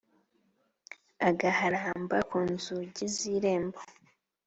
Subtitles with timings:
[1.29, 3.79] agaharamba ku nzugi z’irembo